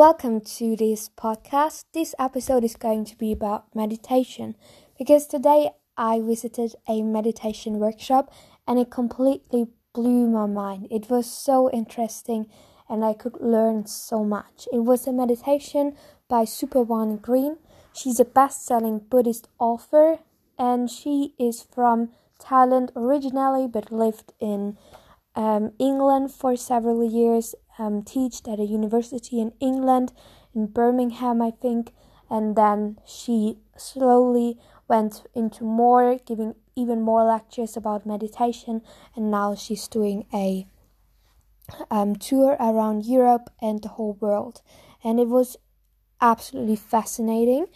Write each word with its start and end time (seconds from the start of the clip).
welcome 0.00 0.40
to 0.40 0.74
this 0.76 1.10
podcast. 1.10 1.84
This 1.92 2.14
episode 2.18 2.64
is 2.64 2.74
going 2.74 3.04
to 3.04 3.14
be 3.18 3.32
about 3.32 3.66
meditation 3.74 4.56
because 4.96 5.26
today 5.26 5.72
I 5.94 6.22
visited 6.22 6.74
a 6.88 7.02
meditation 7.02 7.74
workshop 7.78 8.32
and 8.66 8.78
it 8.78 8.90
completely 8.90 9.66
blew 9.92 10.26
my 10.26 10.46
mind. 10.46 10.88
It 10.90 11.10
was 11.10 11.30
so 11.30 11.70
interesting 11.70 12.46
and 12.88 13.04
I 13.04 13.12
could 13.12 13.42
learn 13.42 13.84
so 13.84 14.24
much. 14.24 14.66
It 14.72 14.78
was 14.78 15.06
a 15.06 15.12
meditation 15.12 15.94
by 16.28 16.44
Supawan 16.44 17.20
Green. 17.20 17.58
She's 17.92 18.18
a 18.18 18.24
best 18.24 18.64
selling 18.64 19.00
Buddhist 19.00 19.48
author 19.58 20.20
and 20.58 20.90
she 20.90 21.34
is 21.38 21.60
from 21.60 22.08
Thailand 22.42 22.88
originally 22.96 23.68
but 23.68 23.92
lived 23.92 24.32
in 24.40 24.78
um, 25.36 25.72
England 25.78 26.32
for 26.32 26.56
several 26.56 27.04
years 27.04 27.54
um, 27.80 28.04
at 28.46 28.60
a 28.60 28.64
university 28.64 29.40
in 29.40 29.52
England, 29.58 30.12
in 30.54 30.66
Birmingham, 30.66 31.40
I 31.40 31.50
think, 31.50 31.92
and 32.28 32.54
then 32.54 32.98
she 33.06 33.58
slowly 33.76 34.58
went 34.86 35.22
into 35.34 35.64
more, 35.64 36.18
giving 36.18 36.54
even 36.76 37.00
more 37.00 37.24
lectures 37.24 37.76
about 37.76 38.04
meditation, 38.06 38.82
and 39.16 39.30
now 39.30 39.54
she's 39.54 39.88
doing 39.88 40.26
a 40.32 40.66
um, 41.90 42.16
tour 42.16 42.56
around 42.60 43.06
Europe 43.06 43.50
and 43.62 43.82
the 43.82 43.88
whole 43.88 44.18
world, 44.20 44.60
and 45.02 45.18
it 45.18 45.28
was 45.28 45.56
absolutely 46.20 46.76
fascinating 46.76 47.66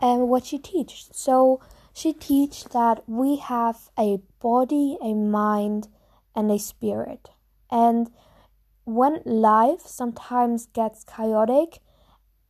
um, 0.00 0.28
what 0.28 0.46
she 0.46 0.58
teaches. 0.58 1.10
So 1.12 1.60
she 1.92 2.14
teaches 2.14 2.64
that 2.72 3.02
we 3.06 3.36
have 3.36 3.90
a 3.98 4.20
body, 4.40 4.96
a 5.02 5.12
mind, 5.12 5.88
and 6.34 6.50
a 6.50 6.58
spirit, 6.58 7.28
and 7.70 8.10
when 8.84 9.20
life 9.24 9.82
sometimes 9.86 10.66
gets 10.66 11.04
chaotic, 11.04 11.78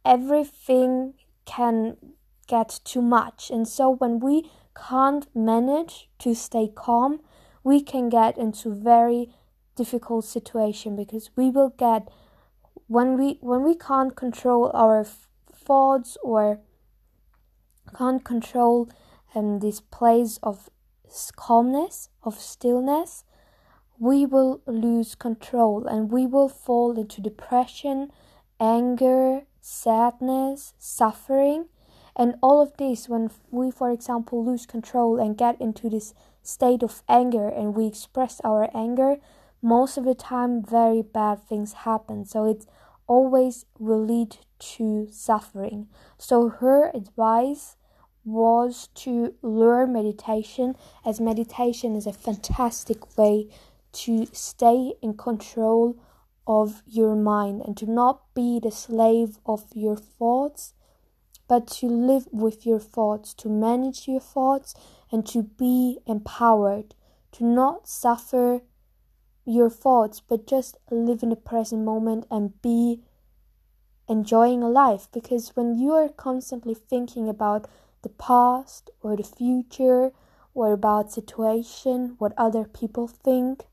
everything 0.05 1.15
can 1.45 1.97
get 2.47 2.81
too 2.85 3.03
much. 3.03 3.51
And 3.51 3.67
so 3.67 3.91
when 3.91 4.21
we 4.21 4.51
can't 4.75 5.27
manage 5.35 6.09
to 6.21 6.35
stay 6.35 6.69
calm, 6.75 7.21
we 7.65 7.83
can 7.83 8.09
get 8.09 8.39
into 8.39 8.75
very 8.75 9.31
difficult 9.77 10.25
situation 10.25 10.97
because 10.97 11.31
we 11.37 11.51
will 11.51 11.71
get 11.71 12.09
when 12.87 13.17
we 13.17 13.39
when 13.41 13.63
we 13.63 13.75
can't 13.75 14.15
control 14.17 14.71
our 14.75 15.05
thoughts 15.53 16.19
or 16.23 16.61
can't 17.97 18.25
control 18.25 18.91
um, 19.35 19.61
this 19.61 19.81
place 19.81 20.39
of 20.43 20.69
calmness 21.37 22.09
of 22.23 22.39
stillness 22.39 23.25
we 23.99 24.27
will 24.27 24.61
lose 24.67 25.15
control 25.15 25.87
and 25.87 26.11
we 26.11 26.27
will 26.27 26.49
fall 26.49 26.99
into 26.99 27.21
depression, 27.21 28.11
anger, 28.59 29.43
sadness, 29.61 30.75
suffering. 30.79 31.67
And 32.17 32.35
all 32.43 32.61
of 32.61 32.77
this, 32.77 33.09
when 33.09 33.31
we, 33.51 33.71
for 33.71 33.91
example, 33.91 34.45
lose 34.45 34.67
control 34.67 35.19
and 35.19 35.37
get 35.37 35.61
into 35.61 35.89
this 35.89 36.15
state 36.43 36.83
of 36.83 37.03
anger 37.09 37.49
and 37.49 37.75
we 37.75 37.87
express 37.87 38.41
our 38.45 38.71
anger, 38.75 39.17
most 39.63 39.97
of 39.97 40.05
the 40.05 40.15
time, 40.15 40.63
very 40.63 41.03
bad 41.03 41.41
things 41.41 41.73
happen. 41.73 42.25
So 42.25 42.45
it 42.45 42.67
always 43.07 43.65
will 43.79 44.05
lead 44.05 44.39
to 44.59 45.09
suffering. 45.11 45.89
So 46.19 46.49
her 46.49 46.91
advice 46.95 47.77
was 48.25 48.89
to 48.95 49.35
learn 49.43 49.93
meditation, 49.93 50.77
as 51.05 51.21
meditation 51.21 51.97
is 51.97 52.07
a 52.07 52.13
fantastic 52.13 53.17
way 53.17 53.49
to 53.93 54.27
stay 54.33 54.95
in 55.03 55.15
control 55.15 55.97
of 56.47 56.83
your 56.87 57.15
mind 57.15 57.63
and 57.65 57.77
to 57.77 57.87
not 57.87 58.23
be 58.35 58.59
the 58.59 58.71
slave 58.71 59.39
of 59.47 59.65
your 59.75 59.97
thoughts, 59.97 60.75
but 61.49 61.67
to 61.67 61.87
live 61.87 62.27
with 62.33 62.67
your 62.67 62.81
thoughts, 62.81 63.35
to 63.35 63.49
manage 63.49 64.09
your 64.09 64.21
thoughts, 64.21 64.75
and 65.11 65.27
to 65.27 65.43
be 65.43 65.99
empowered, 66.07 66.95
to 67.33 67.45
not 67.45 67.87
suffer 67.87 68.63
your 69.45 69.69
thoughts, 69.69 70.21
but 70.21 70.47
just 70.47 70.79
live 70.91 71.23
in 71.23 71.29
the 71.29 71.37
present 71.37 71.85
moment 71.85 72.27
and 72.31 72.61
be 72.63 73.03
enjoying 74.09 74.63
a 74.63 74.69
life. 74.69 75.09
Because 75.13 75.55
when 75.55 75.79
you 75.79 75.93
are 75.93 76.09
constantly 76.09 76.75
thinking 76.75 77.29
about 77.29 77.69
the 78.03 78.09
past 78.09 78.91
or 79.03 79.17
the 79.17 79.23
future 79.23 80.13
or 80.55 80.73
about 80.73 81.13
situation, 81.13 82.15
what 82.19 82.33
other 82.37 82.65
people 82.65 83.07
think, 83.07 83.65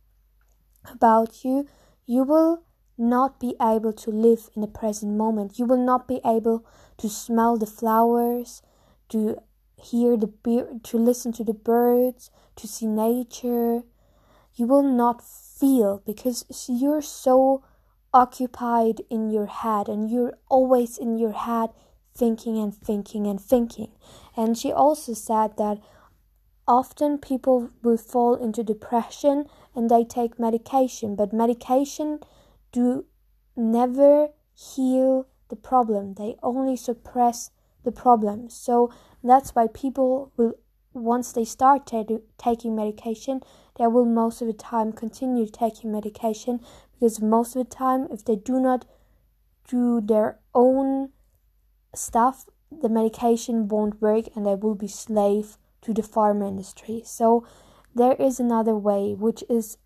about 0.92 1.44
you, 1.44 1.68
you 2.06 2.24
will 2.24 2.64
not 2.98 3.40
be 3.40 3.56
able 3.62 3.94
to 3.94 4.12
live 4.12 4.50
in 4.56 4.62
the 4.62 4.68
present 4.68 5.16
moment. 5.16 5.58
You 5.58 5.66
will 5.66 5.84
not 5.84 6.08
be 6.08 6.20
able 6.26 6.66
to 6.98 7.10
smell 7.10 7.58
the 7.58 7.66
flowers, 7.66 8.62
to 9.10 9.38
hear 9.78 10.18
the 10.18 10.28
bir- 10.28 10.80
to 10.84 10.98
listen 10.98 11.32
to 11.34 11.44
the 11.44 11.54
birds, 11.54 12.30
to 12.58 12.68
see 12.68 12.86
nature. 12.86 13.84
You 14.56 14.68
will 14.68 14.84
not 14.84 15.24
feel 15.24 16.02
because 16.06 16.46
you're 16.68 17.02
so 17.02 17.64
occupied 18.14 19.02
in 19.10 19.30
your 19.30 19.46
head 19.46 19.88
and 19.88 20.10
you're 20.10 20.38
always 20.50 20.98
in 20.98 21.18
your 21.18 21.32
head 21.32 21.70
thinking 22.16 22.58
and 22.58 22.76
thinking 22.76 23.28
and 23.28 23.40
thinking. 23.40 23.92
And 24.36 24.58
she 24.58 24.72
also 24.72 25.14
said 25.14 25.58
that 25.58 25.80
often 26.68 27.18
people 27.18 27.70
will 27.82 27.98
fall 27.98 28.36
into 28.36 28.64
depression 28.64 29.46
and 29.80 29.90
they 29.90 30.04
take 30.04 30.38
medication 30.38 31.16
but 31.16 31.32
medication 31.32 32.20
do 32.72 33.06
never 33.56 34.30
heal 34.54 35.26
the 35.50 35.56
problem 35.56 36.14
they 36.16 36.36
only 36.44 36.76
suppress 36.76 37.52
the 37.84 37.92
problem 37.92 38.50
so 38.50 38.92
that's 39.24 39.56
why 39.56 39.66
people 39.68 40.32
will 40.36 40.54
once 40.94 41.32
they 41.32 41.46
start 41.46 41.88
t- 41.88 42.20
taking 42.38 42.76
medication 42.76 43.42
they 43.78 43.88
will 43.88 44.06
most 44.06 44.42
of 44.42 44.48
the 44.48 44.54
time 44.54 44.92
continue 44.92 45.48
taking 45.48 45.92
medication 45.92 46.60
because 46.94 47.22
most 47.22 47.56
of 47.56 47.64
the 47.64 47.76
time 47.76 48.08
if 48.12 48.26
they 48.26 48.36
do 48.36 48.60
not 48.60 48.86
do 49.68 50.02
their 50.02 50.40
own 50.54 51.10
stuff 51.96 52.46
the 52.72 52.90
medication 52.90 53.68
won't 53.68 54.02
work 54.02 54.26
and 54.36 54.46
they 54.46 54.56
will 54.56 54.76
be 54.76 54.88
slave 54.88 55.58
to 55.82 55.94
the 55.94 56.04
farm 56.04 56.42
industry. 56.42 57.02
So 57.06 57.46
there 57.96 58.14
is 58.14 58.40
another 58.40 58.76
way 58.76 59.14
which 59.14 59.44
is 59.50 59.78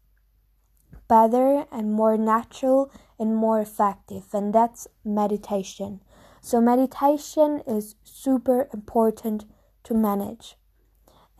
better 1.08 1.66
and 1.72 1.94
more 1.94 2.18
natural 2.18 2.92
and 3.20 3.36
more 3.36 3.60
effective, 3.60 4.26
and 4.34 4.54
that's 4.54 4.88
meditation. 5.04 6.02
So, 6.42 6.60
meditation 6.60 7.62
is 7.66 7.96
super 8.04 8.68
important 8.74 9.46
to 9.84 9.94
manage, 9.94 10.58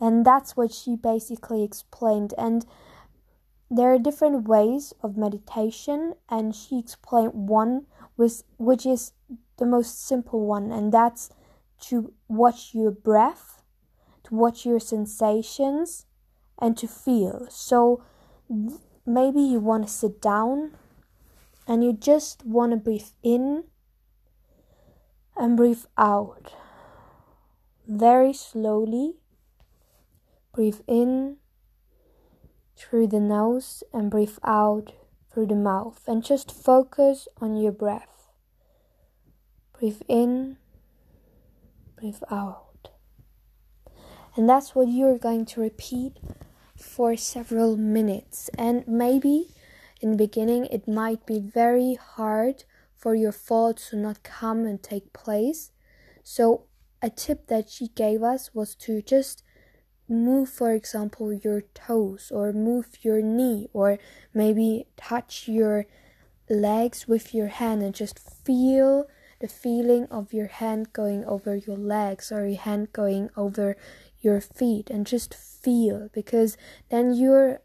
and 0.00 0.24
that's 0.24 0.56
what 0.56 0.72
she 0.72 0.96
basically 0.96 1.62
explained. 1.62 2.34
And 2.38 2.64
there 3.70 3.92
are 3.92 3.98
different 3.98 4.48
ways 4.48 4.94
of 5.02 5.16
meditation, 5.16 6.14
and 6.28 6.54
she 6.54 6.78
explained 6.78 7.32
one 7.34 7.86
which 8.16 8.86
is 8.86 9.12
the 9.56 9.66
most 9.66 10.06
simple 10.06 10.46
one, 10.46 10.70
and 10.72 10.92
that's 10.92 11.30
to 11.80 12.12
watch 12.28 12.74
your 12.74 12.90
breath 12.90 13.62
to 14.24 14.34
watch 14.34 14.64
your 14.66 14.80
sensations 14.80 16.06
and 16.58 16.76
to 16.78 16.88
feel. 16.88 17.46
So 17.50 18.02
maybe 19.06 19.40
you 19.40 19.60
want 19.60 19.86
to 19.86 19.92
sit 19.92 20.20
down 20.20 20.72
and 21.66 21.82
you 21.82 21.92
just 21.92 22.44
want 22.44 22.72
to 22.72 22.76
breathe 22.76 23.10
in 23.22 23.64
and 25.36 25.56
breathe 25.56 25.84
out 25.96 26.52
very 27.86 28.32
slowly. 28.32 29.14
Breathe 30.52 30.80
in 30.86 31.38
through 32.76 33.08
the 33.08 33.20
nose 33.20 33.82
and 33.92 34.10
breathe 34.10 34.38
out 34.44 34.92
through 35.32 35.46
the 35.46 35.56
mouth 35.56 36.02
and 36.06 36.22
just 36.22 36.52
focus 36.52 37.26
on 37.40 37.56
your 37.56 37.72
breath. 37.72 38.30
Breathe 39.78 40.02
in, 40.06 40.56
breathe 41.96 42.22
out. 42.30 42.90
And 44.36 44.48
that's 44.48 44.74
what 44.74 44.88
you're 44.88 45.18
going 45.18 45.46
to 45.46 45.60
repeat 45.60 46.18
for 46.84 47.16
several 47.16 47.76
minutes. 47.76 48.50
And 48.56 48.86
maybe 48.86 49.48
in 50.00 50.12
the 50.12 50.16
beginning 50.16 50.66
it 50.66 50.86
might 50.86 51.26
be 51.26 51.40
very 51.40 51.94
hard 51.94 52.64
for 52.96 53.14
your 53.14 53.32
thoughts 53.32 53.90
to 53.90 53.96
not 53.96 54.22
come 54.22 54.64
and 54.64 54.82
take 54.82 55.12
place. 55.12 55.72
So, 56.22 56.64
a 57.02 57.10
tip 57.10 57.48
that 57.48 57.68
she 57.68 57.88
gave 57.88 58.22
us 58.22 58.54
was 58.54 58.74
to 58.76 59.02
just 59.02 59.42
move, 60.08 60.48
for 60.48 60.72
example, 60.72 61.32
your 61.32 61.62
toes 61.74 62.30
or 62.32 62.52
move 62.52 62.88
your 63.02 63.20
knee 63.20 63.68
or 63.72 63.98
maybe 64.32 64.86
touch 64.96 65.48
your 65.48 65.86
legs 66.48 67.06
with 67.08 67.34
your 67.34 67.48
hand 67.48 67.82
and 67.82 67.94
just 67.94 68.18
feel 68.18 69.06
the 69.40 69.48
feeling 69.48 70.06
of 70.10 70.32
your 70.32 70.46
hand 70.46 70.92
going 70.92 71.24
over 71.24 71.56
your 71.56 71.76
legs 71.76 72.32
or 72.32 72.46
your 72.46 72.60
hand 72.60 72.92
going 72.92 73.28
over 73.36 73.76
your 74.24 74.40
feet 74.40 74.90
and 74.90 75.06
just 75.06 75.34
feel 75.34 76.08
because 76.12 76.56
then 76.88 77.14
you're 77.14 77.60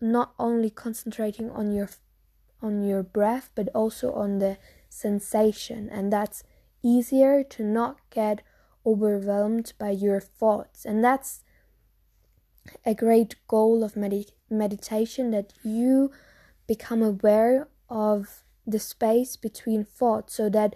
not 0.00 0.34
only 0.38 0.70
concentrating 0.70 1.50
on 1.50 1.72
your 1.72 1.88
on 2.62 2.82
your 2.82 3.02
breath 3.02 3.50
but 3.54 3.68
also 3.74 4.12
on 4.12 4.38
the 4.38 4.56
sensation, 4.88 5.88
and 5.90 6.12
that's 6.12 6.44
easier 6.82 7.42
to 7.42 7.62
not 7.64 7.98
get 8.10 8.42
overwhelmed 8.86 9.72
by 9.78 9.90
your 9.90 10.20
thoughts. 10.20 10.84
And 10.84 11.02
that's 11.02 11.42
a 12.84 12.94
great 12.94 13.36
goal 13.48 13.82
of 13.82 13.96
med- 13.96 14.32
meditation 14.50 15.30
that 15.32 15.52
you 15.62 16.10
become 16.66 17.02
aware 17.02 17.68
of 17.88 18.44
the 18.66 18.78
space 18.78 19.36
between 19.36 19.84
thoughts 19.84 20.34
so 20.34 20.48
that 20.48 20.74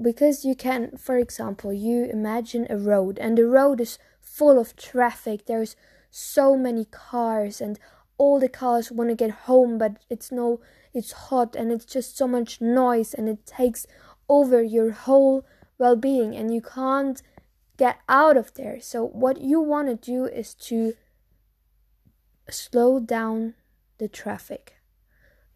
because 0.00 0.44
you 0.44 0.54
can 0.54 0.96
for 0.96 1.16
example 1.16 1.72
you 1.72 2.04
imagine 2.04 2.66
a 2.68 2.76
road 2.76 3.18
and 3.18 3.38
the 3.38 3.46
road 3.46 3.80
is 3.80 3.98
full 4.20 4.58
of 4.58 4.76
traffic. 4.76 5.46
There's 5.46 5.76
so 6.10 6.56
many 6.56 6.84
cars 6.84 7.60
and 7.60 7.78
all 8.18 8.38
the 8.38 8.48
cars 8.48 8.92
want 8.92 9.10
to 9.10 9.16
get 9.16 9.30
home 9.30 9.78
but 9.78 9.96
it's 10.08 10.30
no 10.30 10.60
it's 10.92 11.12
hot 11.12 11.56
and 11.56 11.72
it's 11.72 11.84
just 11.84 12.16
so 12.16 12.28
much 12.28 12.60
noise 12.60 13.14
and 13.14 13.28
it 13.28 13.44
takes 13.44 13.86
over 14.28 14.62
your 14.62 14.92
whole 14.92 15.44
well-being 15.78 16.34
and 16.34 16.54
you 16.54 16.60
can't 16.60 17.20
get 17.76 17.98
out 18.08 18.36
of 18.36 18.54
there. 18.54 18.80
So 18.80 19.04
what 19.04 19.40
you 19.40 19.60
want 19.60 19.88
to 19.88 19.96
do 19.96 20.24
is 20.24 20.54
to 20.54 20.94
slow 22.48 23.00
down 23.00 23.54
the 23.98 24.08
traffic. 24.08 24.74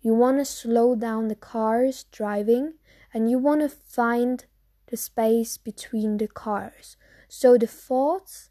You 0.00 0.14
want 0.14 0.38
to 0.38 0.44
slow 0.44 0.94
down 0.94 1.28
the 1.28 1.34
cars 1.34 2.04
driving 2.10 2.74
and 3.12 3.30
you 3.30 3.38
want 3.38 3.60
to 3.60 3.68
find 3.68 4.44
the 4.86 4.96
space 4.96 5.58
between 5.58 6.16
the 6.16 6.28
cars 6.28 6.96
so 7.28 7.58
the 7.58 7.66
thoughts 7.66 8.50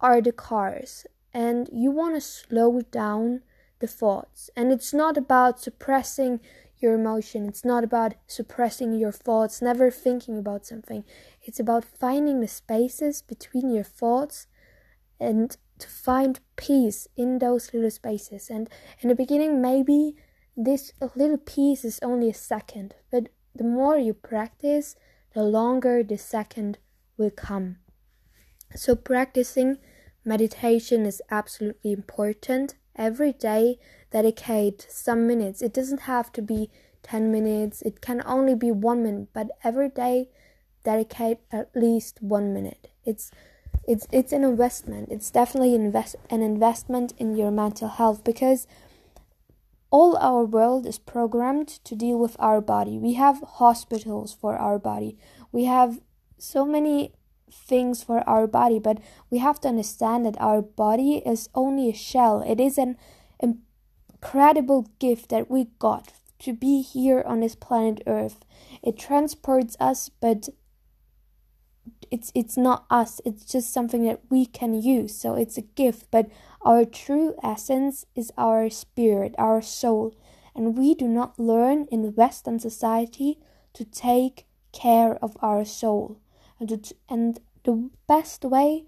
are 0.00 0.20
the 0.20 0.32
cars 0.32 1.06
and 1.32 1.68
you 1.72 1.90
want 1.90 2.14
to 2.14 2.20
slow 2.20 2.80
down 2.80 3.42
the 3.78 3.86
thoughts. 3.86 4.50
And 4.56 4.72
it's 4.72 4.92
not 4.92 5.16
about 5.16 5.60
suppressing 5.60 6.40
your 6.78 6.94
emotion, 6.94 7.48
it's 7.48 7.64
not 7.64 7.82
about 7.82 8.14
suppressing 8.28 8.92
your 8.92 9.10
thoughts, 9.10 9.60
never 9.60 9.90
thinking 9.90 10.38
about 10.38 10.64
something. 10.64 11.04
It's 11.42 11.58
about 11.58 11.84
finding 11.84 12.40
the 12.40 12.46
spaces 12.46 13.20
between 13.20 13.70
your 13.74 13.84
thoughts 13.84 14.46
and 15.18 15.56
to 15.78 15.88
find 15.88 16.38
peace 16.56 17.08
in 17.16 17.38
those 17.38 17.74
little 17.74 17.90
spaces. 17.90 18.48
And 18.48 18.68
in 19.00 19.08
the 19.08 19.16
beginning, 19.16 19.60
maybe 19.60 20.14
this 20.56 20.92
little 21.16 21.38
piece 21.38 21.84
is 21.84 21.98
only 22.02 22.30
a 22.30 22.34
second, 22.34 22.94
but 23.10 23.28
the 23.58 23.64
more 23.64 23.98
you 23.98 24.14
practice, 24.14 24.96
the 25.34 25.42
longer 25.42 26.02
the 26.02 26.16
second 26.16 26.78
will 27.16 27.30
come. 27.30 27.76
So, 28.74 28.96
practicing 28.96 29.78
meditation 30.24 31.04
is 31.04 31.22
absolutely 31.30 31.92
important. 31.92 32.76
Every 32.96 33.32
day, 33.32 33.78
dedicate 34.10 34.86
some 34.88 35.26
minutes. 35.26 35.62
It 35.62 35.72
doesn't 35.72 36.02
have 36.02 36.32
to 36.32 36.42
be 36.42 36.70
10 37.02 37.32
minutes, 37.32 37.82
it 37.82 38.00
can 38.00 38.22
only 38.26 38.54
be 38.54 38.70
one 38.70 39.02
minute, 39.02 39.28
but 39.32 39.48
every 39.64 39.88
day, 39.88 40.28
dedicate 40.84 41.38
at 41.50 41.74
least 41.74 42.22
one 42.22 42.52
minute. 42.52 42.88
It's 43.04 43.30
it's 43.86 44.06
it's 44.12 44.32
an 44.32 44.44
investment. 44.44 45.08
It's 45.10 45.30
definitely 45.30 45.74
invest 45.74 46.16
an 46.28 46.42
investment 46.42 47.14
in 47.18 47.36
your 47.36 47.50
mental 47.50 47.88
health 47.88 48.24
because 48.24 48.66
all 49.90 50.16
our 50.18 50.44
world 50.44 50.86
is 50.86 50.98
programmed 50.98 51.68
to 51.84 51.96
deal 51.96 52.18
with 52.18 52.36
our 52.38 52.60
body. 52.60 52.98
We 52.98 53.14
have 53.14 53.42
hospitals 53.42 54.34
for 54.34 54.56
our 54.56 54.78
body. 54.78 55.16
We 55.50 55.64
have 55.64 56.00
so 56.38 56.66
many 56.66 57.14
things 57.50 58.02
for 58.02 58.20
our 58.28 58.46
body, 58.46 58.78
but 58.78 58.98
we 59.30 59.38
have 59.38 59.60
to 59.60 59.68
understand 59.68 60.26
that 60.26 60.40
our 60.40 60.60
body 60.60 61.22
is 61.24 61.48
only 61.54 61.88
a 61.88 61.94
shell. 61.94 62.42
It 62.46 62.60
is 62.60 62.76
an 62.76 62.96
incredible 63.40 64.90
gift 64.98 65.30
that 65.30 65.50
we 65.50 65.68
got 65.78 66.12
to 66.40 66.52
be 66.52 66.82
here 66.82 67.22
on 67.26 67.40
this 67.40 67.54
planet 67.54 68.02
Earth. 68.06 68.44
It 68.82 68.98
transports 68.98 69.76
us, 69.80 70.10
but 70.20 70.48
it's 72.10 72.30
it's 72.34 72.56
not 72.56 72.84
us. 72.90 73.20
It's 73.24 73.44
just 73.44 73.72
something 73.72 74.04
that 74.04 74.20
we 74.30 74.46
can 74.46 74.80
use. 74.80 75.16
So 75.16 75.34
it's 75.34 75.58
a 75.58 75.62
gift, 75.62 76.06
but 76.10 76.26
our 76.62 76.84
true 76.84 77.34
essence 77.42 78.04
is 78.14 78.32
our 78.36 78.68
spirit, 78.70 79.34
our 79.38 79.62
soul. 79.62 80.14
And 80.54 80.76
we 80.76 80.94
do 80.94 81.06
not 81.06 81.38
learn 81.38 81.86
in 81.90 82.14
Western 82.14 82.58
society 82.58 83.38
to 83.74 83.84
take 83.84 84.46
care 84.72 85.16
of 85.22 85.36
our 85.40 85.64
soul 85.64 86.18
and, 86.60 86.92
and 87.08 87.40
the 87.64 87.90
best 88.06 88.44
way 88.44 88.84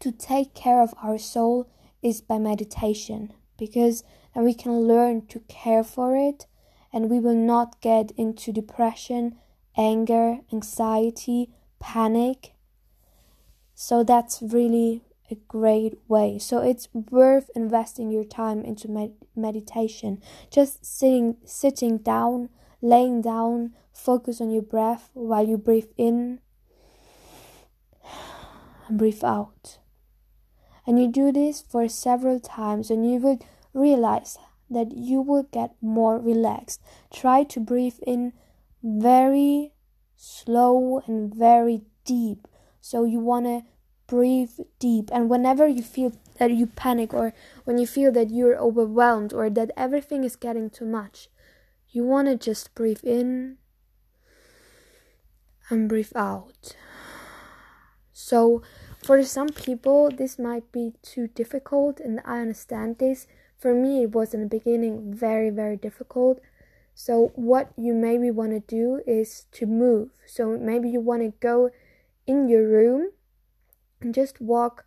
to 0.00 0.12
take 0.12 0.54
care 0.54 0.82
of 0.82 0.94
our 1.02 1.18
soul 1.18 1.68
is 2.02 2.20
by 2.20 2.38
meditation 2.38 3.32
because 3.58 4.04
then 4.34 4.44
we 4.44 4.54
can 4.54 4.80
learn 4.80 5.26
to 5.26 5.40
care 5.40 5.84
for 5.84 6.16
it 6.16 6.46
and 6.92 7.10
we 7.10 7.18
will 7.18 7.34
not 7.34 7.80
get 7.80 8.12
into 8.16 8.52
depression, 8.52 9.36
anger, 9.76 10.38
anxiety, 10.52 11.50
panic. 11.80 12.54
So 13.74 14.04
that's 14.04 14.40
really 14.42 15.02
a 15.30 15.36
great 15.48 15.94
way. 16.08 16.38
So 16.38 16.58
it's 16.58 16.88
worth 16.92 17.50
investing 17.54 18.10
your 18.10 18.24
time 18.24 18.62
into 18.62 18.88
med- 18.88 19.16
meditation. 19.34 20.22
Just 20.50 20.84
sitting 20.84 21.36
sitting 21.44 21.98
down, 21.98 22.50
laying 22.82 23.22
down, 23.22 23.74
focus 23.92 24.40
on 24.40 24.50
your 24.50 24.62
breath 24.62 25.10
while 25.14 25.46
you 25.46 25.56
breathe 25.56 25.92
in 25.96 26.40
and 28.88 28.98
breathe 28.98 29.24
out. 29.24 29.78
And 30.86 31.00
you 31.00 31.08
do 31.10 31.32
this 31.32 31.62
for 31.62 31.88
several 31.88 32.40
times 32.40 32.90
and 32.90 33.10
you 33.10 33.18
will 33.18 33.38
realize 33.72 34.36
that 34.68 34.92
you 34.92 35.20
will 35.22 35.44
get 35.44 35.74
more 35.80 36.18
relaxed. 36.18 36.82
Try 37.12 37.44
to 37.44 37.60
breathe 37.60 37.98
in 38.06 38.32
very 38.82 39.72
slow 40.16 41.00
and 41.06 41.34
very 41.34 41.82
deep. 42.04 42.46
So 42.80 43.04
you 43.04 43.20
want 43.20 43.46
to 43.46 43.62
breathe 44.14 44.60
deep 44.78 45.10
and 45.12 45.28
whenever 45.28 45.66
you 45.66 45.82
feel 45.82 46.12
that 46.38 46.52
you 46.52 46.66
panic 46.68 47.12
or 47.12 47.34
when 47.64 47.78
you 47.78 47.86
feel 47.86 48.12
that 48.12 48.30
you're 48.30 48.56
overwhelmed 48.56 49.32
or 49.32 49.50
that 49.50 49.72
everything 49.76 50.22
is 50.22 50.36
getting 50.36 50.70
too 50.70 50.84
much, 50.84 51.28
you 51.90 52.04
want 52.04 52.28
to 52.28 52.36
just 52.36 52.72
breathe 52.76 53.02
in 53.02 53.56
and 55.68 55.88
breathe 55.88 56.12
out. 56.14 56.76
So, 58.12 58.62
for 59.02 59.20
some 59.24 59.48
people, 59.48 60.10
this 60.10 60.38
might 60.38 60.70
be 60.70 60.92
too 61.02 61.26
difficult, 61.26 61.98
and 61.98 62.20
I 62.24 62.38
understand 62.38 62.98
this. 62.98 63.26
For 63.58 63.74
me, 63.74 64.04
it 64.04 64.12
was 64.12 64.32
in 64.32 64.40
the 64.42 64.46
beginning 64.46 65.12
very, 65.12 65.50
very 65.50 65.76
difficult. 65.76 66.38
So, 66.94 67.32
what 67.34 67.72
you 67.76 67.92
maybe 67.94 68.30
want 68.30 68.52
to 68.52 68.60
do 68.60 69.02
is 69.06 69.46
to 69.52 69.66
move. 69.66 70.10
So, 70.24 70.56
maybe 70.56 70.88
you 70.88 71.00
want 71.00 71.22
to 71.22 71.32
go 71.40 71.70
in 72.28 72.48
your 72.48 72.68
room 72.68 73.10
just 74.12 74.40
walk 74.40 74.84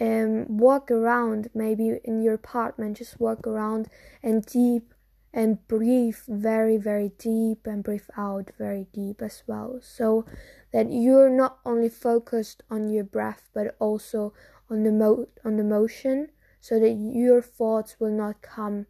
um 0.00 0.46
walk 0.48 0.90
around 0.90 1.50
maybe 1.54 1.98
in 2.04 2.22
your 2.22 2.34
apartment 2.34 2.96
just 2.96 3.18
walk 3.18 3.46
around 3.46 3.88
and 4.22 4.46
deep 4.46 4.94
and 5.32 5.66
breathe 5.68 6.16
very 6.28 6.76
very 6.76 7.10
deep 7.18 7.66
and 7.66 7.84
breathe 7.84 8.08
out 8.16 8.50
very 8.58 8.86
deep 8.92 9.20
as 9.22 9.42
well. 9.46 9.78
So 9.82 10.24
that 10.72 10.90
you're 10.90 11.30
not 11.30 11.58
only 11.64 11.88
focused 11.88 12.62
on 12.70 12.88
your 12.88 13.04
breath 13.04 13.48
but 13.54 13.76
also 13.78 14.32
on 14.70 14.84
the 14.84 14.92
mo 14.92 15.28
on 15.44 15.56
the 15.56 15.64
motion 15.64 16.28
so 16.60 16.78
that 16.80 16.92
your 16.92 17.42
thoughts 17.42 17.96
will 18.00 18.10
not 18.10 18.42
come 18.42 18.86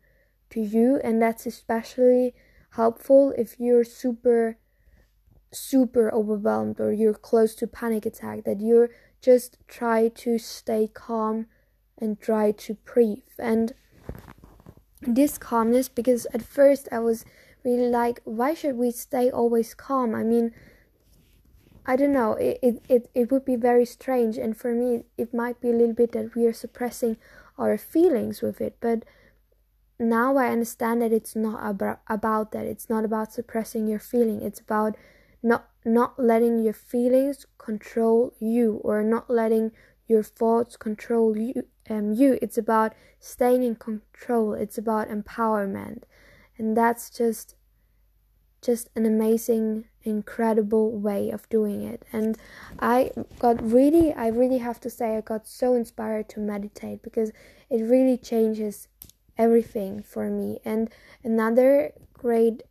to 0.50 0.60
you. 0.60 1.00
And 1.02 1.20
that's 1.20 1.46
especially 1.46 2.34
helpful 2.70 3.34
if 3.37 3.58
you're 3.58 3.84
super 3.84 4.58
super 5.50 6.12
overwhelmed 6.12 6.78
or 6.78 6.92
you're 6.92 7.14
close 7.14 7.54
to 7.54 7.66
panic 7.66 8.04
attack 8.04 8.44
that 8.44 8.60
you're 8.60 8.90
just 9.20 9.58
try 9.66 10.08
to 10.08 10.38
stay 10.38 10.88
calm 10.92 11.46
and 11.98 12.20
try 12.20 12.52
to 12.52 12.75
breathe. 12.75 13.22
And 13.38 13.72
this 15.00 15.38
calmness 15.38 15.88
because 15.88 16.26
at 16.34 16.42
first 16.42 16.88
I 16.90 16.98
was 16.98 17.25
really 17.64 17.88
like 17.88 18.20
why 18.25 18.54
should 18.54 18.76
we 18.76 18.90
stay 18.90 19.30
always 19.30 19.75
calm? 19.75 20.14
I 20.14 20.22
mean 20.22 20.52
I 21.87 21.96
don't 21.96 22.12
know. 22.12 22.34
It, 22.34 22.58
it, 22.62 22.82
it, 22.87 23.10
it 23.14 23.32
would 23.32 23.46
be 23.46 23.56
very 23.56 23.87
strange. 23.87 24.37
And 24.37 24.54
for 24.54 24.75
me 24.75 25.04
it 25.16 25.32
might 25.32 25.60
be 25.60 25.70
a 25.70 25.72
little 25.72 25.94
bit 25.94 26.12
that 26.12 26.34
we 26.34 26.46
are 26.46 26.52
suppressing 26.52 27.16
our 27.56 27.78
feelings 27.78 28.42
with 28.42 28.60
it. 28.60 28.76
But 28.80 29.04
now 29.98 30.37
I 30.37 30.48
understand 30.48 31.00
that 31.02 31.12
it's 31.12 31.34
not 31.34 31.60
about, 31.68 32.00
about 32.06 32.52
that. 32.52 32.66
It's 32.66 32.90
not 32.90 33.04
about 33.04 33.32
suppressing 33.32 33.88
your 33.88 33.98
feeling. 33.98 34.42
It's 34.42 34.60
about 34.60 34.96
not 35.42 35.70
not 35.88 36.18
letting 36.18 36.62
your 36.62 36.73
feelings 36.73 37.47
control 37.57 38.35
you 38.38 38.80
or 38.85 39.02
not 39.02 39.28
letting 39.28 39.73
your 40.07 40.23
thoughts 40.23 40.76
control 40.76 41.37
you 41.37 41.64
um 41.90 42.12
you. 42.12 42.38
It's 42.42 42.59
about 42.59 42.95
staying 43.21 43.62
in 43.62 43.76
control. 43.76 44.54
It's 44.54 44.78
about 44.78 45.09
empowerment. 45.09 46.02
And 46.57 46.76
that's 46.76 47.11
just 47.11 47.54
just 48.61 48.88
an 48.97 49.07
amazing 49.07 49.85
incredible 50.02 50.90
way 50.92 51.30
of 51.30 51.49
doing 51.49 51.83
it. 51.83 52.04
And 52.12 52.37
i 52.80 53.11
got 53.38 53.62
really 53.62 54.12
i 54.14 54.28
really 54.28 54.59
have 54.59 54.80
to 54.80 54.90
say 54.90 55.16
i 55.16 55.21
got 55.21 55.47
so 55.47 55.75
inspired 55.75 56.28
to 56.30 56.40
meditate 56.40 57.02
because 57.02 57.30
it 57.71 57.83
really 57.83 58.16
changes 58.16 58.88
everything 59.37 60.02
for 60.02 60.28
me. 60.28 60.59
And 60.64 60.90
another 61.23 61.92
great 62.12 62.62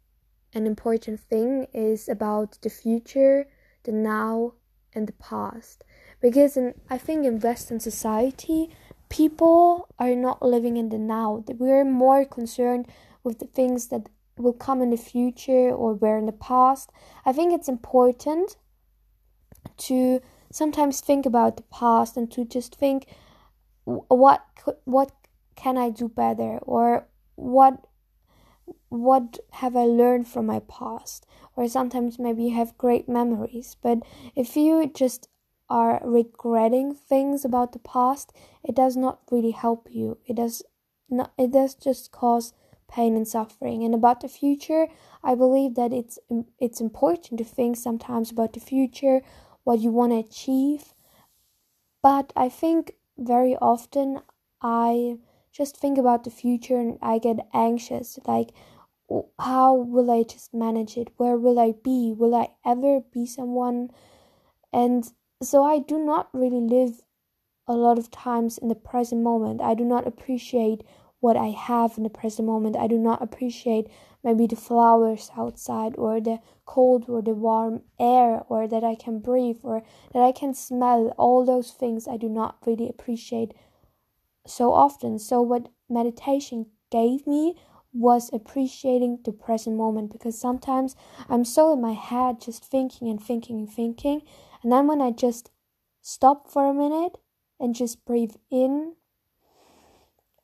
an 0.57 0.65
important 0.65 1.19
thing 1.19 1.67
is 1.73 2.09
about 2.09 2.57
the 2.61 2.69
future, 2.69 3.47
the 3.83 3.91
now, 3.91 4.53
and 4.93 5.07
the 5.07 5.13
past. 5.13 5.83
Because 6.19 6.57
in, 6.57 6.73
I 6.89 6.97
think 6.97 7.25
in 7.25 7.39
Western 7.39 7.79
society, 7.79 8.69
people 9.09 9.87
are 9.99 10.15
not 10.15 10.41
living 10.41 10.75
in 10.75 10.89
the 10.89 10.97
now. 10.97 11.43
We're 11.47 11.85
more 11.85 12.25
concerned 12.25 12.87
with 13.23 13.39
the 13.39 13.45
things 13.45 13.87
that 13.87 14.09
will 14.37 14.53
come 14.53 14.81
in 14.81 14.89
the 14.89 14.97
future 14.97 15.69
or 15.69 15.93
were 15.93 16.17
in 16.17 16.25
the 16.25 16.31
past. 16.31 16.91
I 17.25 17.33
think 17.33 17.53
it's 17.53 17.69
important 17.69 18.57
to 19.77 20.21
sometimes 20.51 21.01
think 21.01 21.25
about 21.25 21.57
the 21.57 21.63
past 21.63 22.17
and 22.17 22.31
to 22.31 22.45
just 22.45 22.75
think 22.75 23.05
what 23.85 24.43
what 24.85 25.11
can 25.55 25.77
I 25.77 25.89
do 25.89 26.09
better 26.09 26.59
or 26.63 27.07
what 27.35 27.86
what 28.89 29.39
have 29.53 29.75
I 29.75 29.85
learned 29.85 30.27
from 30.27 30.45
my 30.45 30.59
past? 30.59 31.25
Or 31.55 31.67
sometimes 31.67 32.19
maybe 32.19 32.43
you 32.43 32.55
have 32.55 32.77
great 32.77 33.09
memories 33.09 33.75
but 33.81 33.99
if 34.35 34.55
you 34.55 34.87
just 34.93 35.27
are 35.69 35.99
regretting 36.03 36.93
things 36.93 37.43
about 37.43 37.73
the 37.73 37.79
past 37.79 38.31
it 38.63 38.75
does 38.75 38.95
not 38.95 39.19
really 39.31 39.51
help 39.51 39.87
you. 39.91 40.17
It 40.25 40.35
does 40.35 40.63
not 41.09 41.33
it 41.37 41.51
does 41.51 41.75
just 41.75 42.11
cause 42.11 42.53
pain 42.89 43.15
and 43.15 43.27
suffering. 43.27 43.83
And 43.83 43.93
about 43.95 44.21
the 44.21 44.27
future 44.29 44.87
i 45.23 45.35
believe 45.35 45.75
that 45.75 45.91
it's 45.93 46.19
it's 46.59 46.79
important 46.81 47.37
to 47.39 47.43
think 47.43 47.75
sometimes 47.75 48.31
about 48.31 48.53
the 48.53 48.59
future 48.59 49.21
what 49.63 49.79
you 49.79 49.91
want 49.91 50.11
to 50.11 50.19
achieve. 50.19 50.93
But 52.01 52.31
i 52.35 52.49
think 52.49 52.93
very 53.17 53.55
often 53.57 54.21
i 54.61 55.17
just 55.57 55.75
think 55.75 55.97
about 55.97 56.23
the 56.23 56.29
future 56.29 56.77
and 56.77 56.97
i 57.01 57.17
get 57.17 57.47
anxious 57.53 58.19
like 58.27 58.49
how 59.39 59.73
will 59.73 60.11
i 60.11 60.21
just 60.23 60.53
manage 60.53 60.97
it 60.97 61.09
where 61.17 61.37
will 61.37 61.59
i 61.59 61.73
be 61.83 62.13
will 62.15 62.35
i 62.35 62.47
ever 62.65 62.99
be 63.11 63.25
someone 63.25 63.89
and 64.71 65.11
so 65.41 65.63
i 65.63 65.79
do 65.79 65.97
not 65.97 66.29
really 66.33 66.61
live 66.61 67.01
a 67.67 67.73
lot 67.73 67.97
of 67.97 68.11
times 68.11 68.57
in 68.57 68.67
the 68.67 68.75
present 68.75 69.21
moment 69.21 69.61
i 69.61 69.73
do 69.73 69.83
not 69.83 70.05
appreciate 70.05 70.83
what 71.19 71.35
I 71.35 71.47
have 71.47 71.97
in 71.97 72.03
the 72.03 72.09
present 72.09 72.47
moment. 72.47 72.75
I 72.75 72.87
do 72.87 72.97
not 72.97 73.21
appreciate 73.21 73.87
maybe 74.23 74.45
the 74.45 74.55
flowers 74.55 75.31
outside 75.35 75.95
or 75.97 76.21
the 76.21 76.39
cold 76.65 77.05
or 77.07 77.21
the 77.21 77.33
warm 77.33 77.81
air 77.99 78.43
or 78.49 78.67
that 78.67 78.83
I 78.83 78.95
can 78.95 79.19
breathe 79.19 79.59
or 79.63 79.83
that 80.13 80.21
I 80.21 80.31
can 80.31 80.53
smell. 80.53 81.13
All 81.17 81.43
those 81.43 81.71
things 81.71 82.07
I 82.07 82.17
do 82.17 82.29
not 82.29 82.57
really 82.65 82.87
appreciate 82.87 83.53
so 84.47 84.73
often. 84.73 85.19
So, 85.19 85.41
what 85.41 85.69
meditation 85.89 86.67
gave 86.89 87.27
me 87.27 87.55
was 87.93 88.29
appreciating 88.31 89.19
the 89.25 89.31
present 89.31 89.75
moment 89.75 90.11
because 90.11 90.39
sometimes 90.39 90.95
I'm 91.29 91.45
so 91.45 91.73
in 91.73 91.81
my 91.81 91.93
head 91.93 92.41
just 92.41 92.63
thinking 92.63 93.09
and 93.09 93.21
thinking 93.21 93.57
and 93.59 93.69
thinking. 93.69 94.21
And 94.61 94.71
then 94.71 94.87
when 94.87 95.01
I 95.01 95.11
just 95.11 95.51
stop 96.01 96.49
for 96.49 96.65
a 96.65 96.73
minute 96.73 97.17
and 97.59 97.73
just 97.73 98.05
breathe 98.05 98.35
in 98.51 98.95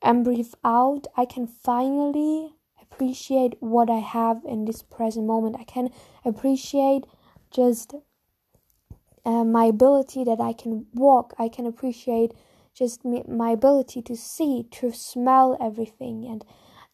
and 0.02 0.24
breathe 0.24 0.52
out, 0.64 1.06
I 1.16 1.24
can 1.24 1.46
finally 1.46 2.56
appreciate 2.80 3.56
what 3.60 3.90
I 3.90 4.00
have 4.00 4.42
in 4.44 4.64
this 4.64 4.82
present 4.82 5.26
moment. 5.26 5.56
I 5.58 5.64
can 5.64 5.90
appreciate 6.24 7.04
just 7.50 7.94
uh, 9.24 9.44
my 9.44 9.64
ability 9.66 10.24
that 10.24 10.40
I 10.40 10.52
can 10.52 10.86
walk. 10.92 11.34
I 11.38 11.48
can 11.48 11.66
appreciate 11.66 12.32
just 12.74 13.04
my 13.04 13.50
ability 13.50 14.02
to 14.02 14.16
see, 14.16 14.66
to 14.72 14.92
smell 14.92 15.56
everything. 15.60 16.26
And 16.26 16.44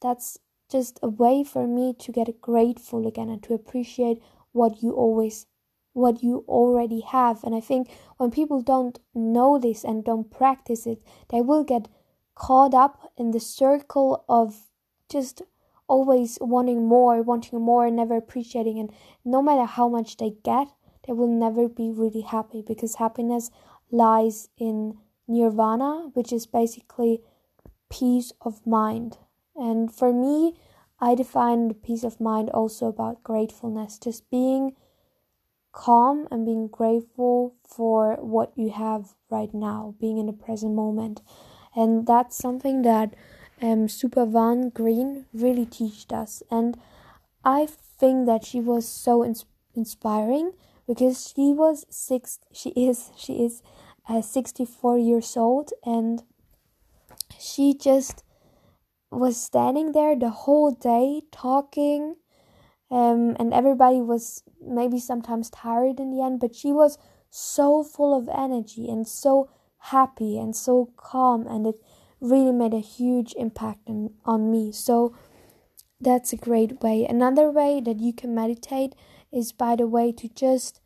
that's 0.01 0.39
just 0.71 0.99
a 1.03 1.09
way 1.09 1.43
for 1.43 1.67
me 1.67 1.95
to 1.99 2.13
get 2.13 2.41
grateful 2.41 3.07
again 3.07 3.29
and 3.29 3.43
to 3.43 3.55
appreciate 3.55 4.23
what 4.53 4.83
you 4.83 4.93
always 4.93 5.47
what 5.93 6.23
you 6.23 6.45
already 6.47 7.01
have 7.01 7.43
and 7.43 7.53
i 7.53 7.61
think 7.61 7.91
when 8.17 8.31
people 8.31 8.63
don't 8.63 9.01
know 9.13 9.59
this 9.59 9.83
and 9.83 10.05
don't 10.05 10.31
practice 10.31 10.87
it 10.87 11.03
they 11.31 11.41
will 11.41 11.65
get 11.65 11.89
caught 12.37 12.73
up 12.73 13.11
in 13.17 13.33
the 13.33 13.41
circle 13.41 14.25
of 14.29 14.69
just 15.11 15.43
always 15.91 16.39
wanting 16.41 16.87
more, 16.87 17.21
wanting 17.21 17.61
more, 17.61 17.91
never 17.91 18.17
appreciating. 18.17 18.79
And 18.79 18.91
no 19.25 19.43
matter 19.43 19.65
how 19.65 19.89
much 19.89 20.17
they 20.17 20.35
get, 20.45 20.69
they 21.07 21.13
will 21.13 21.27
never 21.27 21.69
be 21.69 21.91
really 21.91 22.21
happy 22.21 22.63
because 22.67 22.95
happiness 22.95 23.51
lies 23.91 24.49
in 24.57 24.97
nirvana, 25.31 26.11
which 26.15 26.33
is 26.33 26.47
basically 26.47 27.23
peace 27.91 28.33
of 28.43 28.67
mind. 28.67 29.19
And 29.57 29.93
for 29.93 30.13
me, 30.13 30.55
I 31.01 31.15
define 31.15 31.73
peace 31.75 32.05
of 32.05 32.21
mind 32.21 32.51
also 32.51 32.89
about 32.89 33.23
gratefulness, 33.23 33.99
just 33.99 34.29
being 34.31 34.75
calm 35.73 36.27
and 36.31 36.45
being 36.45 36.69
grateful 36.69 37.55
for 37.67 38.17
what 38.17 38.53
you 38.57 38.71
have 38.71 39.15
right 39.31 39.55
now, 39.55 39.95
being 40.01 40.19
in 40.19 40.27
the 40.27 40.33
present 40.33 40.75
moment 40.75 41.23
and 41.75 42.07
that's 42.07 42.37
something 42.37 42.83
that 42.83 43.15
um, 43.63 43.87
Van 43.89 44.71
Green 44.71 45.27
really 45.33 45.67
taught 45.67 46.13
us. 46.13 46.43
And 46.51 46.79
I 47.45 47.67
think 47.67 48.27
that 48.27 48.45
she 48.45 48.61
was 48.61 48.89
so 48.89 49.25
ins- 49.25 49.47
inspiring 49.75 50.53
because 50.87 51.33
she 51.35 51.53
was 51.53 51.87
six. 51.89 52.41
She 52.53 52.71
is. 52.71 53.11
She 53.17 53.45
is 53.45 53.63
uh, 54.11 54.23
sixty 54.23 54.64
four 54.64 54.99
years 54.99 55.37
old, 55.37 55.71
and 55.85 56.23
she 57.38 57.73
just 57.75 58.25
was 59.11 59.43
standing 59.43 59.93
there 59.93 60.17
the 60.17 60.31
whole 60.31 60.73
day 60.73 61.23
talking. 61.33 62.17
Um, 62.93 63.37
and 63.38 63.55
everybody 63.55 64.00
was 64.00 64.43
maybe 64.61 64.99
sometimes 64.99 65.49
tired 65.49 66.00
in 66.00 66.11
the 66.11 66.21
end, 66.21 66.40
but 66.40 66.57
she 66.57 66.73
was 66.73 66.99
so 67.31 67.85
full 67.85 68.17
of 68.19 68.29
energy 68.29 68.90
and 68.90 69.07
so 69.07 69.49
happy 69.81 70.38
and 70.38 70.55
so 70.55 70.93
calm 70.97 71.47
and 71.47 71.67
it 71.67 71.76
really 72.21 72.52
made 72.52 72.75
a 72.75 72.81
huge 72.81 73.33
impact 73.38 73.79
on, 73.88 74.11
on 74.26 74.50
me 74.50 74.71
so 74.71 75.17
that's 76.00 76.33
a 76.33 76.37
great 76.37 76.83
way 76.83 77.07
another 77.09 77.50
way 77.50 77.81
that 77.81 77.99
you 77.99 78.12
can 78.12 78.35
meditate 78.35 78.95
is 79.33 79.52
by 79.52 79.75
the 79.75 79.87
way 79.87 80.12
to 80.12 80.29
just 80.29 80.81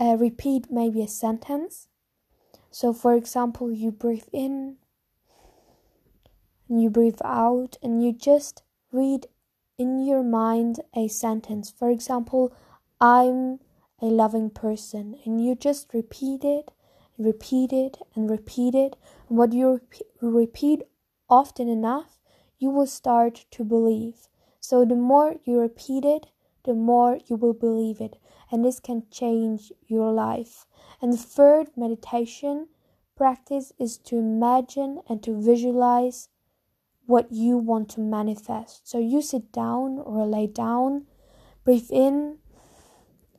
uh, 0.00 0.16
repeat 0.18 0.66
maybe 0.70 1.02
a 1.02 1.08
sentence 1.08 1.86
so 2.70 2.92
for 2.92 3.14
example 3.14 3.70
you 3.72 3.90
breathe 3.90 4.28
in 4.32 4.76
and 6.68 6.82
you 6.82 6.90
breathe 6.90 7.20
out 7.24 7.76
and 7.82 8.02
you 8.04 8.12
just 8.12 8.62
read 8.92 9.26
in 9.78 10.04
your 10.04 10.22
mind 10.22 10.80
a 10.94 11.08
sentence 11.08 11.70
for 11.70 11.90
example 11.90 12.54
i'm 13.00 13.58
a 14.02 14.06
loving 14.06 14.48
person 14.50 15.16
and 15.24 15.44
you 15.44 15.54
just 15.54 15.92
repeat 15.92 16.44
it 16.44 16.70
repeat 17.20 17.72
it 17.72 17.98
and 18.14 18.30
repeat 18.30 18.74
it. 18.74 18.96
And 19.28 19.38
what 19.38 19.52
you 19.52 19.80
repeat 20.20 20.82
often 21.28 21.68
enough, 21.68 22.18
you 22.58 22.70
will 22.70 22.86
start 22.86 23.44
to 23.52 23.64
believe. 23.64 24.28
So 24.58 24.84
the 24.84 24.96
more 24.96 25.36
you 25.44 25.58
repeat 25.58 26.04
it, 26.04 26.26
the 26.64 26.74
more 26.74 27.18
you 27.26 27.36
will 27.36 27.54
believe 27.54 28.00
it. 28.00 28.16
And 28.50 28.64
this 28.64 28.80
can 28.80 29.04
change 29.10 29.72
your 29.86 30.12
life. 30.12 30.66
And 31.00 31.12
the 31.12 31.16
third 31.16 31.68
meditation 31.76 32.68
practice 33.16 33.72
is 33.78 33.98
to 33.98 34.16
imagine 34.16 35.00
and 35.08 35.22
to 35.22 35.40
visualize 35.40 36.28
what 37.06 37.30
you 37.32 37.56
want 37.56 37.88
to 37.90 38.00
manifest. 38.00 38.88
So 38.88 38.98
you 38.98 39.20
sit 39.20 39.52
down 39.52 39.98
or 39.98 40.26
lay 40.26 40.46
down, 40.46 41.06
breathe 41.64 41.90
in 41.90 42.38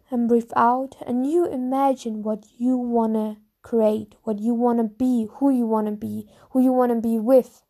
and 0.09 0.27
breathe 0.27 0.51
out, 0.55 0.97
and 1.07 1.25
you 1.25 1.45
imagine 1.45 2.21
what 2.21 2.45
you 2.57 2.75
want 2.77 3.13
to 3.13 3.37
create, 3.61 4.15
what 4.23 4.39
you 4.39 4.53
want 4.53 4.79
to 4.79 4.83
be, 4.83 5.27
who 5.35 5.49
you 5.49 5.65
want 5.65 5.87
to 5.87 5.93
be, 5.93 6.27
who 6.49 6.61
you 6.61 6.73
want 6.73 6.91
to 6.91 6.99
be 6.99 7.17
with. 7.17 7.63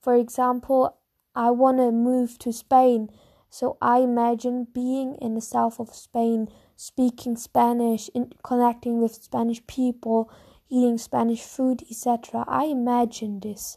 For 0.00 0.14
example, 0.14 0.96
I 1.34 1.50
want 1.50 1.78
to 1.78 1.90
move 1.90 2.38
to 2.38 2.52
Spain, 2.52 3.10
so 3.50 3.76
I 3.82 3.98
imagine 3.98 4.68
being 4.72 5.16
in 5.16 5.34
the 5.34 5.40
south 5.40 5.80
of 5.80 5.94
Spain, 5.94 6.48
speaking 6.76 7.36
Spanish, 7.36 8.08
in, 8.14 8.32
connecting 8.42 9.02
with 9.02 9.14
Spanish 9.14 9.66
people, 9.66 10.30
eating 10.68 10.98
Spanish 10.98 11.42
food, 11.42 11.82
etc. 11.90 12.44
I 12.46 12.66
imagine 12.66 13.40
this 13.40 13.76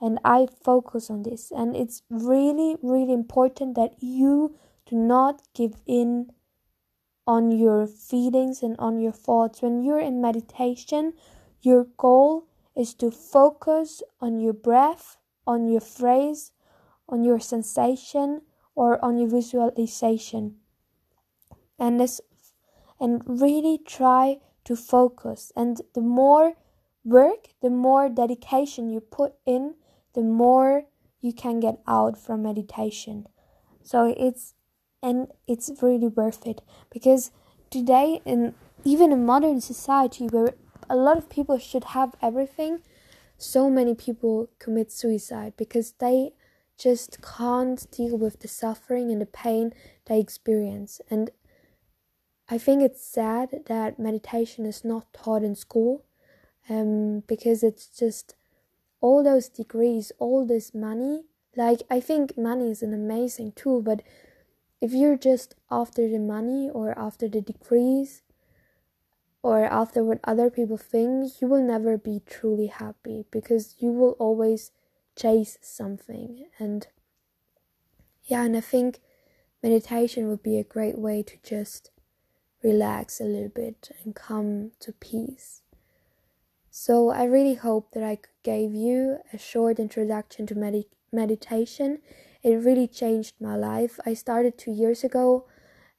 and 0.00 0.18
I 0.24 0.46
focus 0.62 1.10
on 1.10 1.22
this. 1.22 1.50
And 1.50 1.74
it's 1.74 2.02
really, 2.10 2.76
really 2.82 3.14
important 3.14 3.74
that 3.76 3.94
you 4.00 4.54
do 4.84 4.96
not 4.96 5.42
give 5.54 5.76
in 5.86 6.30
on 7.26 7.50
your 7.50 7.86
feelings 7.86 8.62
and 8.62 8.76
on 8.78 9.00
your 9.00 9.12
thoughts. 9.12 9.62
When 9.62 9.82
you're 9.82 9.98
in 9.98 10.20
meditation, 10.20 11.14
your 11.62 11.86
goal 11.96 12.46
is 12.76 12.94
to 12.94 13.10
focus 13.10 14.02
on 14.20 14.38
your 14.40 14.52
breath, 14.52 15.16
on 15.46 15.66
your 15.66 15.80
phrase, 15.80 16.52
on 17.08 17.24
your 17.24 17.40
sensation, 17.40 18.42
or 18.76 19.04
on 19.04 19.18
your 19.18 19.28
visualization. 19.28 20.56
And 21.78 21.98
this 21.98 22.20
and 23.00 23.22
really 23.26 23.78
try 23.84 24.38
to 24.64 24.76
focus. 24.76 25.52
And 25.56 25.80
the 25.94 26.00
more 26.00 26.54
work, 27.04 27.48
the 27.60 27.70
more 27.70 28.08
dedication 28.08 28.90
you 28.90 29.00
put 29.00 29.34
in, 29.44 29.74
the 30.14 30.22
more 30.22 30.84
you 31.20 31.32
can 31.32 31.60
get 31.60 31.80
out 31.86 32.16
from 32.16 32.42
meditation. 32.42 33.26
So 33.82 34.14
it's 34.16 34.54
and 35.02 35.28
it's 35.46 35.70
really 35.82 36.08
worth 36.08 36.46
it 36.46 36.62
because 36.90 37.30
today 37.70 38.20
in 38.24 38.54
even 38.84 39.12
in 39.12 39.24
modern 39.24 39.60
society 39.60 40.26
where 40.26 40.54
a 40.88 40.96
lot 40.96 41.18
of 41.18 41.28
people 41.28 41.58
should 41.58 41.84
have 41.84 42.14
everything 42.22 42.80
so 43.38 43.68
many 43.68 43.94
people 43.94 44.48
commit 44.58 44.90
suicide 44.90 45.52
because 45.56 45.92
they 45.98 46.32
just 46.78 47.18
can't 47.22 47.90
deal 47.90 48.16
with 48.18 48.40
the 48.40 48.48
suffering 48.48 49.10
and 49.10 49.20
the 49.20 49.26
pain 49.26 49.72
they 50.06 50.20
experience. 50.20 51.00
And 51.10 51.30
i 52.48 52.58
think 52.58 52.80
it's 52.80 53.04
sad 53.04 53.48
that 53.66 53.98
meditation 53.98 54.64
is 54.66 54.84
not 54.84 55.12
taught 55.12 55.42
in 55.42 55.56
school 55.56 56.04
um, 56.68 57.24
because 57.26 57.64
it's 57.64 57.86
just 57.86 58.36
all 59.00 59.24
those 59.24 59.48
degrees 59.48 60.12
all 60.18 60.46
this 60.46 60.74
money. 60.74 61.24
Like 61.56 61.82
i 61.90 62.00
think 62.00 62.36
money 62.38 62.70
is 62.70 62.82
an 62.82 62.94
amazing 62.94 63.52
tool 63.52 63.82
but 63.82 64.02
if 64.80 64.92
you're 64.92 65.16
just 65.16 65.54
after 65.70 66.08
the 66.08 66.18
money 66.18 66.70
or 66.70 66.96
after 66.98 67.28
the 67.28 67.40
degrees 67.40 68.22
or 69.42 69.64
after 69.64 70.02
what 70.02 70.18
other 70.24 70.50
people 70.50 70.76
think, 70.76 71.40
you 71.40 71.46
will 71.46 71.62
never 71.62 71.96
be 71.96 72.20
truly 72.26 72.66
happy 72.66 73.24
because 73.30 73.76
you 73.78 73.90
will 73.92 74.16
always 74.18 74.72
chase 75.16 75.58
something. 75.60 76.46
And 76.58 76.86
yeah, 78.24 78.44
and 78.44 78.56
I 78.56 78.60
think 78.60 79.00
meditation 79.62 80.28
would 80.28 80.42
be 80.42 80.58
a 80.58 80.64
great 80.64 80.98
way 80.98 81.22
to 81.22 81.36
just 81.42 81.90
relax 82.62 83.20
a 83.20 83.24
little 83.24 83.48
bit 83.48 83.90
and 84.04 84.14
come 84.14 84.72
to 84.80 84.92
peace. 84.92 85.62
So 86.70 87.10
I 87.10 87.24
really 87.24 87.54
hope 87.54 87.92
that 87.92 88.02
I 88.02 88.18
gave 88.42 88.74
you 88.74 89.18
a 89.32 89.38
short 89.38 89.78
introduction 89.78 90.46
to 90.48 90.54
med- 90.54 90.84
meditation 91.10 92.00
it 92.46 92.64
really 92.64 92.86
changed 92.86 93.34
my 93.40 93.56
life. 93.56 93.98
I 94.06 94.14
started 94.14 94.56
two 94.56 94.70
years 94.70 95.02
ago, 95.02 95.46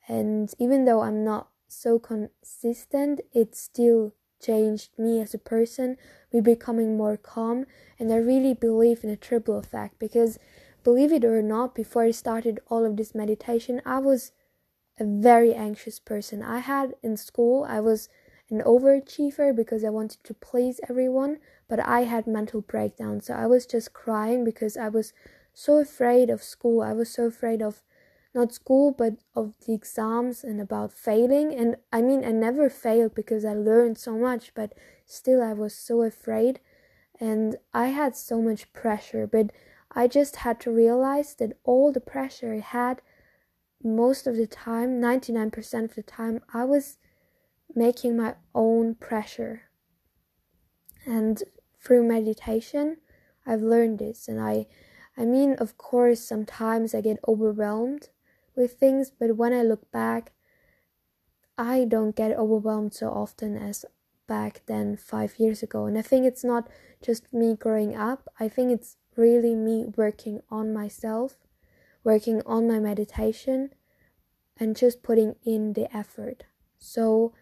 and 0.07 0.49
even 0.57 0.85
though 0.85 1.01
I'm 1.01 1.25
not 1.25 1.49
so 1.67 1.99
consistent, 1.99 3.19
it 3.33 3.53
still 3.53 4.13
changed 4.41 4.91
me 4.97 5.21
as 5.21 5.33
a 5.33 5.39
person, 5.39 5.97
me 6.31 6.41
becoming 6.41 6.97
more 6.97 7.17
calm, 7.17 7.65
and 7.99 8.11
I 8.11 8.17
really 8.17 8.53
believe 8.53 9.03
in 9.03 9.09
a 9.09 9.15
triple 9.15 9.57
effect 9.57 9.99
because 9.99 10.39
believe 10.83 11.11
it 11.11 11.25
or 11.25 11.41
not, 11.41 11.75
before 11.75 12.03
I 12.03 12.11
started 12.11 12.59
all 12.67 12.85
of 12.85 12.97
this 12.97 13.13
meditation, 13.15 13.81
I 13.85 13.99
was 13.99 14.31
a 14.99 15.05
very 15.05 15.53
anxious 15.53 15.99
person. 15.99 16.41
I 16.41 16.59
had 16.59 16.95
in 17.03 17.17
school, 17.17 17.65
I 17.67 17.79
was 17.79 18.09
an 18.49 18.61
overachiever 18.61 19.55
because 19.55 19.83
I 19.83 19.89
wanted 19.89 20.23
to 20.23 20.33
please 20.33 20.79
everyone, 20.87 21.39
but 21.67 21.79
I 21.79 22.01
had 22.03 22.27
mental 22.27 22.61
breakdowns. 22.61 23.27
So 23.27 23.33
I 23.33 23.45
was 23.45 23.65
just 23.65 23.93
crying 23.93 24.43
because 24.43 24.77
I 24.77 24.89
was 24.89 25.13
so 25.53 25.79
afraid 25.79 26.29
of 26.29 26.43
school. 26.43 26.81
I 26.81 26.93
was 26.93 27.09
so 27.09 27.25
afraid 27.25 27.61
of 27.61 27.83
not 28.37 28.53
school, 28.53 28.91
but 28.91 29.15
of 29.35 29.55
the 29.65 29.73
exams 29.73 30.43
and 30.43 30.61
about 30.61 30.93
failing. 30.93 31.53
And 31.53 31.75
I 31.91 32.01
mean, 32.01 32.23
I 32.23 32.31
never 32.31 32.69
failed 32.69 33.15
because 33.15 33.43
I 33.43 33.53
learned 33.53 33.97
so 33.97 34.17
much, 34.17 34.53
but 34.53 34.73
still, 35.05 35.41
I 35.41 35.53
was 35.53 35.75
so 35.75 36.03
afraid. 36.03 36.59
And 37.19 37.57
I 37.73 37.87
had 37.87 38.15
so 38.15 38.41
much 38.41 38.71
pressure, 38.73 39.25
but 39.25 39.51
I 39.91 40.07
just 40.07 40.37
had 40.37 40.59
to 40.61 40.71
realize 40.71 41.33
that 41.35 41.57
all 41.63 41.91
the 41.91 41.99
pressure 41.99 42.53
I 42.53 42.59
had, 42.59 43.01
most 43.83 44.27
of 44.27 44.37
the 44.37 44.47
time, 44.47 45.01
99% 45.01 45.83
of 45.83 45.95
the 45.95 46.03
time, 46.03 46.41
I 46.53 46.63
was 46.63 46.99
making 47.73 48.15
my 48.15 48.35
own 48.53 48.93
pressure. 48.95 49.63
And 51.05 51.41
through 51.81 52.07
meditation, 52.07 52.97
I've 53.47 53.61
learned 53.61 53.97
this, 53.97 54.27
and 54.27 54.39
I 54.39 54.67
I 55.19 55.25
mean, 55.25 55.53
of 55.53 55.77
course, 55.77 56.19
sometimes 56.19 56.93
I 56.93 57.01
get 57.01 57.17
overwhelmed 57.27 58.09
with 58.57 58.73
things, 58.73 59.11
but 59.11 59.37
when 59.37 59.53
I 59.53 59.61
look 59.61 59.89
back, 59.91 60.33
I 61.57 61.85
don't 61.85 62.15
get 62.15 62.37
overwhelmed 62.37 62.93
so 62.93 63.09
often 63.09 63.57
as 63.57 63.85
back 64.27 64.61
then 64.65 64.97
five 64.97 65.39
years 65.39 65.63
ago. 65.63 65.85
And 65.85 65.97
I 65.97 66.01
think 66.01 66.25
it's 66.25 66.43
not 66.43 66.67
just 67.01 67.33
me 67.33 67.55
growing 67.55 67.95
up, 67.95 68.27
I 68.39 68.49
think 68.49 68.71
it's 68.71 68.97
really 69.15 69.55
me 69.55 69.85
working 69.95 70.41
on 70.49 70.73
myself, 70.73 71.37
working 72.03 72.41
on 72.45 72.67
my 72.67 72.79
meditation, 72.79 73.71
and 74.59 74.75
just 74.75 75.03
putting 75.03 75.35
in 75.45 75.73
the 75.73 75.95
effort. 75.95 76.43
So, 76.77 77.33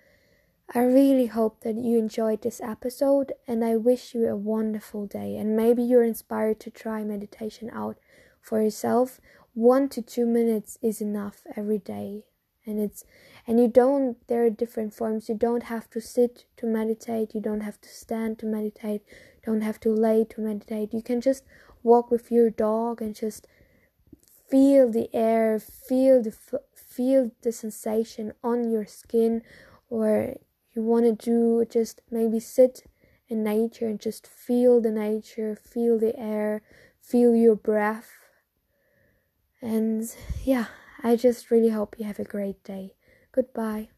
I 0.74 0.80
really 0.80 1.28
hope 1.28 1.62
that 1.62 1.76
you 1.76 2.00
enjoyed 2.00 2.42
this 2.42 2.60
episode 2.60 3.34
and 3.48 3.64
I 3.64 3.76
wish 3.76 4.16
you 4.16 4.28
a 4.28 4.36
wonderful 4.36 5.06
day. 5.06 5.38
And 5.38 5.56
maybe 5.56 5.84
you're 5.84 6.04
inspired 6.04 6.60
to 6.62 6.72
try 6.72 7.04
meditation 7.04 7.70
out 7.72 7.98
for 8.42 8.62
yourself. 8.62 9.22
One 9.56 9.88
to 9.90 10.02
two 10.02 10.26
minutes 10.26 10.78
is 10.82 11.00
enough 11.00 11.44
every 11.56 11.78
day. 11.78 12.26
And 12.66 12.78
it's 12.78 13.06
and 13.48 13.58
you 13.58 13.70
don't 13.70 14.18
there 14.28 14.44
are 14.46 14.50
different 14.50 14.94
forms. 14.94 15.30
You 15.30 15.36
don't 15.36 15.64
have 15.64 15.90
to 15.92 16.02
sit 16.02 16.46
to 16.58 16.66
meditate, 16.66 17.34
you 17.34 17.40
don't 17.40 17.62
have 17.62 17.80
to 17.82 17.90
stand 17.90 18.38
to 18.40 18.46
meditate, 18.46 19.02
don't 19.46 19.62
have 19.62 19.80
to 19.82 19.90
lay 19.90 20.26
to 20.26 20.42
meditate. 20.42 20.94
You 20.94 21.02
can 21.02 21.22
just 21.22 21.46
walk 21.84 22.12
with 22.12 22.32
your 22.32 22.50
dog 22.50 23.02
and 23.02 23.16
just 23.16 23.48
feel 24.50 24.92
the 24.92 25.10
air, 25.14 25.58
feel 25.58 26.22
the 26.22 26.36
feel 26.76 27.32
the 27.42 27.54
sensation 27.54 28.34
on 28.44 28.70
your 28.70 28.86
skin 28.86 29.42
or 29.90 30.36
you 30.74 30.82
want 30.82 31.06
to 31.06 31.14
do 31.14 31.66
just 31.70 32.02
maybe 32.12 32.42
sit 32.42 32.84
in 33.30 33.42
nature 33.42 33.88
and 33.88 34.02
just 34.02 34.28
feel 34.28 34.82
the 34.82 34.92
nature, 34.92 35.56
feel 35.56 35.98
the 35.98 36.20
air, 36.20 36.62
feel 37.00 37.34
your 37.34 37.56
breath. 37.56 38.25
And 39.62 40.10
yeah, 40.44 40.68
I 41.04 41.16
just 41.16 41.52
really 41.52 41.70
hope 41.70 41.96
you 42.00 42.06
have 42.06 42.20
a 42.20 42.24
great 42.24 42.64
day. 42.64 42.94
Goodbye. 43.32 43.90